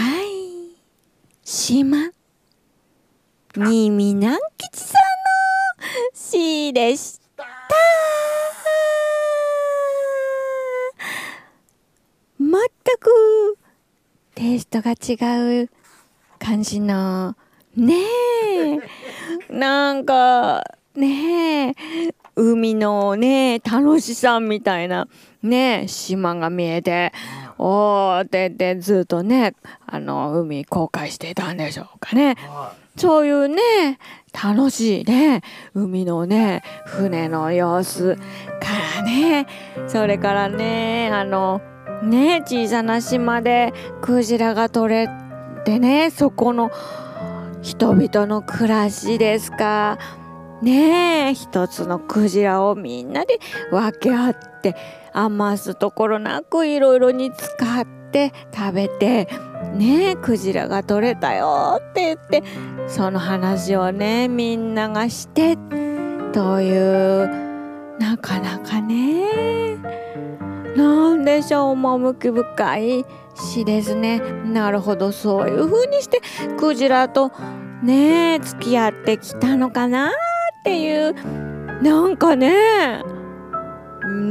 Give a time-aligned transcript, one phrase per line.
[0.00, 0.80] はい。
[1.44, 2.10] 島
[3.54, 4.98] 新見南吉さんの
[6.14, 7.44] 詩でした。
[12.38, 12.50] 全
[12.98, 13.58] く
[14.34, 15.70] テイストが違う
[16.38, 17.36] 感じの
[17.76, 17.96] ね
[19.50, 19.52] え。
[19.52, 21.74] なんかねえ。
[22.36, 25.08] 海のね楽しさみたいな
[25.42, 27.12] ね島が見えて。
[27.62, 29.54] おーってでずっとね
[29.86, 32.34] あの海航海していたんでしょうかね。
[32.96, 33.98] そういうね
[34.32, 35.42] 楽しいね
[35.74, 38.22] 海のね船の様子か
[38.96, 39.46] らね
[39.88, 41.60] それからねあの
[42.02, 45.08] ね小さな島でクジラが取れ
[45.64, 46.70] てねそこの
[47.60, 49.98] 人々の暮らしですか
[50.62, 53.38] ねえ一つのクジラをみんなで
[53.70, 54.76] 分け合って
[55.12, 59.28] 余すところなくいろいろに使って食べて
[59.74, 62.42] ねえクジラが取れたよって言って
[62.88, 65.56] その話をねみんながして
[66.32, 69.76] というなかなかね
[70.76, 74.20] なんでしょう趣深い詩ですね。
[74.20, 76.20] なるほどそういう風にして
[76.58, 77.32] クジラと
[77.82, 80.12] ねえ付き合ってきたのかな。
[80.60, 81.14] っていう
[81.82, 83.02] なんかね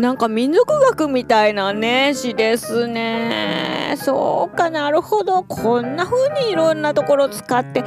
[0.00, 3.94] なんか民族学みたいなね詩ですね。
[3.96, 5.42] そうかなるほど。
[5.42, 7.84] こんな風にいろんなところ使って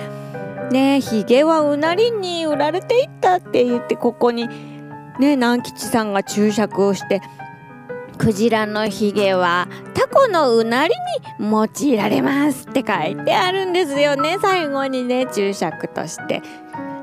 [0.72, 7.22] ねひげはうなりに売られていったって言ってここにね南吉さんが注釈をして
[8.18, 10.94] クジラのひげはタコのうなり
[11.40, 14.38] に用いられますって書いてあるんですよね。
[14.42, 16.42] 最後にね注釈として。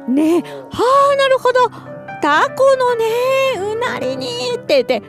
[0.09, 0.43] ね。
[0.43, 1.71] はあなるほど。
[2.21, 3.05] タコのね
[3.59, 5.03] うなりにって言って。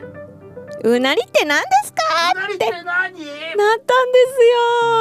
[0.86, 2.02] うなりって何ですか？
[2.52, 3.24] ってなったんです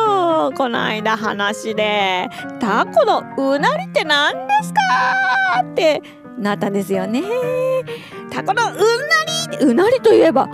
[0.08, 0.54] よ。
[0.56, 2.30] この間話で。
[2.62, 4.80] タコのうなりって何ですか？
[5.62, 6.02] って
[6.38, 7.22] なったんですよね。
[8.32, 8.76] タコのうな
[9.60, 10.48] りうなりといえば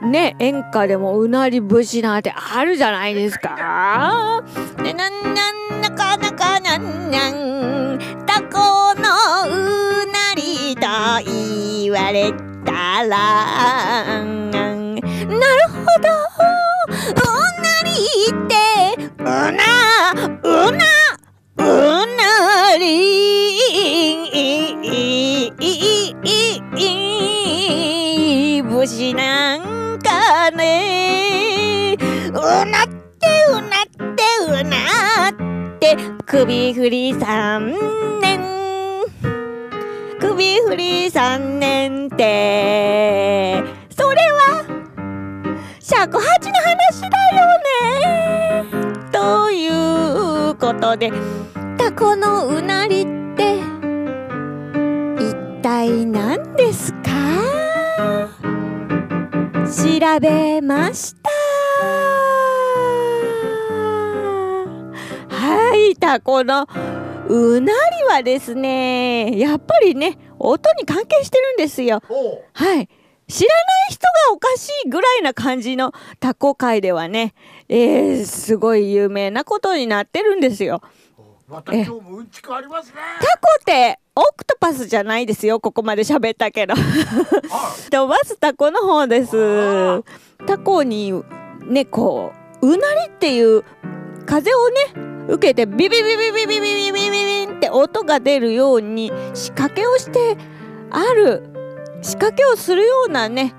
[0.00, 4.42] ね演歌でもうなり節なんてあるじゃないですか。
[4.82, 7.51] ねなんなんなかなかなんなん
[11.92, 12.32] 言われ
[12.64, 13.10] たら。
[14.24, 14.82] なる
[15.68, 16.08] ほど。
[16.88, 17.22] う
[17.60, 17.90] なり
[18.28, 18.54] って。
[19.18, 19.32] うな
[20.42, 20.78] うな
[21.58, 21.60] う
[22.16, 23.22] なり。
[28.86, 31.96] 節なんかね
[32.30, 33.86] うなってうなっ
[34.16, 37.76] てうなって首振り三
[38.20, 38.61] 年
[40.42, 43.62] 首振り三年って。
[43.96, 44.64] それは
[45.78, 47.06] 尺八の話だ
[47.38, 47.46] よ
[48.10, 49.10] ね。
[49.12, 51.12] ということで
[51.78, 53.60] タコのうなりって
[55.20, 57.12] 一体何ですか？
[59.64, 61.30] 調べました。
[65.28, 66.66] はいタコの
[67.28, 72.02] うなりはですねやっぱりね音に関係してるんですよ。
[72.52, 72.88] はい。
[73.28, 77.34] 知らない人がおかしいぐらいな感じのタコ界ではね、
[77.68, 80.82] えー、すごい有名なことになってるんですよ。
[81.48, 82.94] また今日もうんちくありますね。
[83.20, 86.74] タコってオクトパスじゃないですよここまで喋ったけど。
[87.90, 90.02] とまずタコの方です。
[90.46, 91.22] タコに
[91.66, 93.64] ねこううなりっていう
[94.26, 100.36] 風をね受けてビビビビビビビビビビビって音が出るように仕掛けをして
[100.90, 101.42] ある
[102.02, 103.54] 仕掛けをするようなね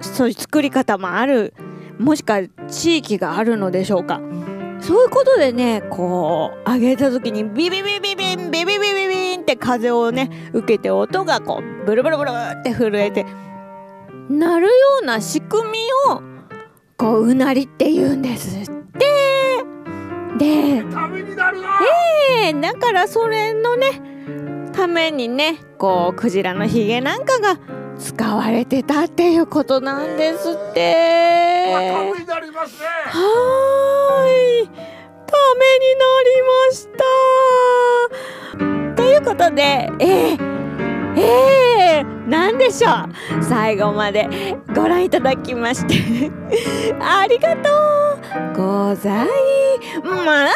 [0.00, 1.54] そういう作り方もある
[1.98, 4.20] もしくは地域があるのでしょうか
[4.80, 13.24] そういうことでねこう上げた時にビビビビビンビビビビビンって風をね受けて音がこうブルブルブルって震えて
[14.28, 15.78] なるような仕組み
[16.10, 16.22] を
[16.96, 18.71] こううなりって言うんです
[20.38, 20.46] で。
[20.46, 20.84] え
[22.48, 24.00] えだからそれのね
[24.72, 27.58] ためにねこうクジラのひげなんかが
[27.98, 31.62] 使われてたっていうことなんですって。
[32.18, 32.86] になりますね。
[33.06, 34.66] はーい。
[34.66, 34.72] た
[35.54, 36.88] めになりまし
[38.96, 38.96] た。
[38.96, 40.38] ということで、えー、
[41.16, 42.90] えー、なんでしょ
[43.38, 43.42] う。
[43.42, 44.28] 最後まで
[44.74, 46.30] ご覧いただきまして、
[47.00, 48.11] ありがとう
[48.54, 49.28] ござい
[50.02, 50.54] ます。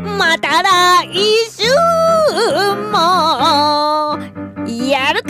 [0.00, 1.12] また来
[1.50, 1.68] 週
[2.90, 4.18] も。
[4.66, 5.28] やるか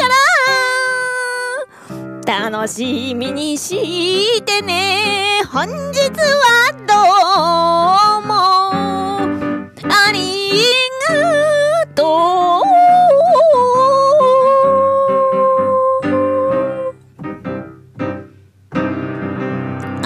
[2.27, 2.51] ら。
[2.51, 5.43] 楽しみにしてね。
[5.53, 6.95] 本日はど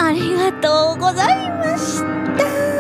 [0.07, 2.01] ありがとうございまし
[2.39, 2.76] た。